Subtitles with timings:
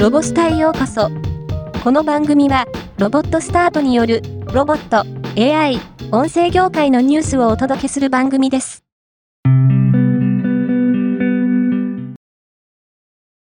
[0.00, 1.10] ロボスタへようこそ。
[1.84, 2.64] この番組は、
[2.96, 5.04] ロボットスタートによる、ロボット、
[5.38, 5.78] AI、
[6.10, 8.82] 音声業界のニュースをお届けする番組です。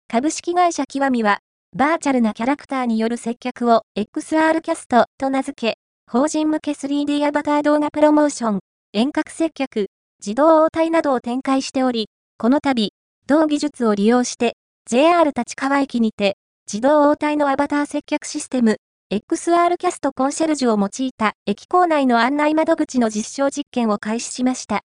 [0.08, 1.42] 株式会社極みは、
[1.78, 5.78] バーチャルなキャラクターによる接客を XR キャストと名付け、
[6.12, 8.60] 法人向け 3D アバター動画プロモーション、
[8.94, 9.90] 遠隔接客、
[10.20, 12.94] 自動応対などを展開しており、この度、
[13.28, 14.56] 同技術を利用して
[14.90, 16.38] JR 立川駅にて、
[16.68, 18.78] 自動応対のアバター接客システム、
[19.12, 24.82] XR キャストコンシェルジュを用いた駅構内の案内窓口の実証実験を開始しました。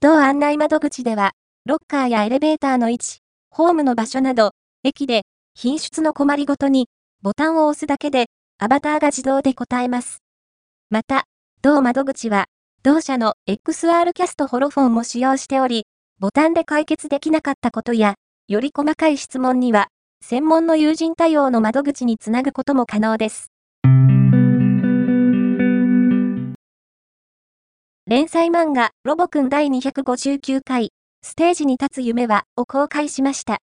[0.00, 1.32] 同案内窓口では、
[1.64, 3.18] ロッカーやエレベーターの位置、
[3.50, 4.50] ホームの場所など、
[4.82, 5.22] 駅で
[5.54, 6.88] 品質の困りごとに、
[7.22, 8.26] ボタンを押すだけで、
[8.58, 10.18] アバターが自動で答えます。
[10.90, 11.24] また、
[11.62, 12.46] 同窓口は、
[12.82, 15.86] 同社の XR キャストホロフォンも使用しており、
[16.18, 18.14] ボタンで解決できなかったことや、
[18.48, 19.86] より細かい質問には、
[20.26, 23.52] 専門の友人対応の窓口につなぐことも可能です。
[28.06, 33.58] 連載漫画、ロボくん第259回、ステージに立つ夢は、を公開しました。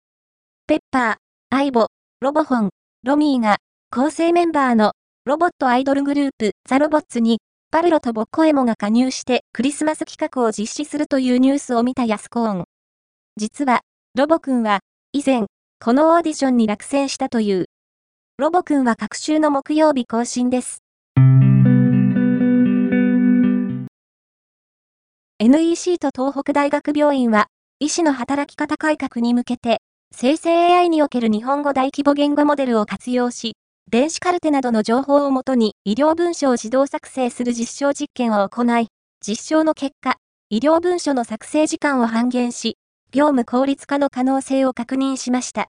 [0.68, 1.16] ペッパー、
[1.50, 1.88] アイボ、
[2.20, 2.70] ロボホン、
[3.02, 3.58] ロミーが、
[3.90, 4.92] 構成メンバーの、
[5.25, 7.40] ロボットアイドルグループ、ザ・ロボッツに、
[7.72, 12.66] パルロとボッコエモが加入してクリスマス企画を実施するというニュースを見たヤスコーン。
[13.36, 13.81] 実は、
[14.16, 14.81] ロボくんは、
[15.12, 15.48] 以前、
[15.84, 17.66] このオーディションに落選したという。
[18.38, 20.84] ロボくんは各週の木曜日更新です。
[25.40, 27.48] NEC と東北大学病院は、
[27.80, 29.80] 医師の働き方改革に向けて、
[30.14, 33.54] 生成 AI における日本語大規模言語モデルを活用し、
[33.90, 38.90] 電子カルテなどの情報をもとに医療文書を自動作成する実証実験を行い、
[39.28, 40.18] 実証の結果、
[40.52, 42.78] 医療文書の作成時間を半減し、
[43.14, 45.67] 業務効率化の可能性を確認しました。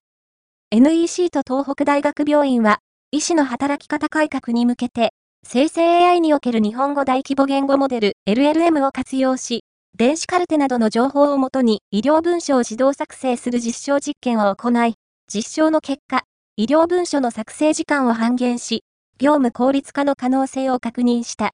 [0.71, 2.79] NEC と東北大学病院は、
[3.11, 5.13] 医師の働き方改革に向けて、
[5.45, 9.65] 生成 AI における日本語大規模言語モデル LLM を活用し、
[9.99, 14.95] 電子カルテなどの情報をもとに医療文書を自動作成する実証実験を行い、
[15.27, 16.23] 実証の結果、
[16.57, 18.85] 医療文書の作成時間を半減し、
[19.19, 21.51] 業務効率化の可能性を確認した。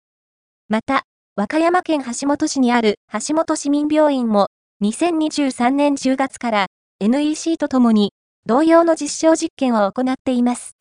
[0.69, 1.05] また、
[1.35, 2.97] 和歌山県橋本市にある
[3.27, 4.49] 橋本市民病院も
[4.81, 6.67] 2023年10月から
[7.01, 8.13] NEC とともに
[8.47, 10.77] 同様の実証実験を行っています。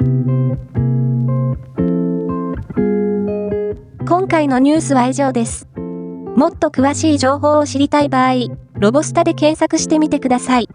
[4.07, 5.67] 今回のニュースは以上です。
[6.35, 8.33] もっと詳しい情報を知りたい場合、
[8.75, 10.69] ロボスタで検索してみてください。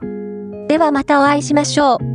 [0.66, 2.11] ではまたお会いしましょう。